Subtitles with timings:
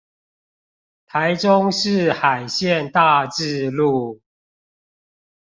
[1.05, 4.19] 台中市海線大智路